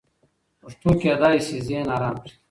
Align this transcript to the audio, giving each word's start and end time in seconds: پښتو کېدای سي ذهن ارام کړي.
پښتو 0.61 0.89
کېدای 1.01 1.37
سي 1.47 1.55
ذهن 1.67 1.87
ارام 1.95 2.15
کړي. 2.21 2.31